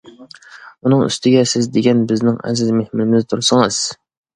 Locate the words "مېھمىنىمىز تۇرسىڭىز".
2.83-3.85